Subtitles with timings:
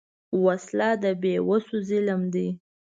[0.45, 2.47] وسله د بېوسو ظلم ده